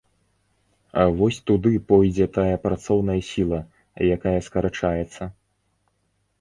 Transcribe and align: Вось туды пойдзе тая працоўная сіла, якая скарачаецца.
Вось 1.19 1.37
туды 1.49 1.73
пойдзе 1.91 2.27
тая 2.39 2.55
працоўная 2.65 3.19
сіла, 3.31 3.61
якая 4.19 4.37
скарачаецца. 4.51 5.33